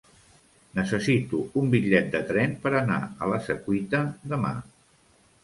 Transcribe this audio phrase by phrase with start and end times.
[0.77, 4.03] Necessito un bitllet de tren per anar a la Secuita
[4.35, 4.57] demà.